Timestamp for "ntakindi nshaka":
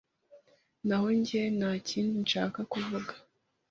1.57-2.59